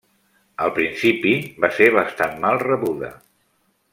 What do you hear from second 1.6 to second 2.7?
va ser bastant mal